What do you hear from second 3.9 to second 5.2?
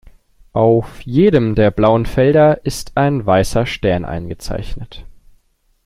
eingezeichnet.